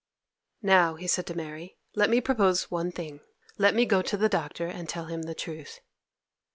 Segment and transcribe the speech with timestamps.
[0.63, 3.19] 'Now,' he said to Mary, 'let me propose one thing.
[3.59, 5.79] Let me go to the Doctor and tell him the truth.